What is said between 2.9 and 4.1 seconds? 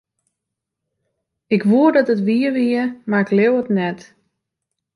mar ik leau it net.